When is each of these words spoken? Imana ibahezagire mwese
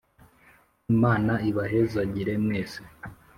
Imana 0.93 1.33
ibahezagire 1.49 2.33
mwese 2.43 2.81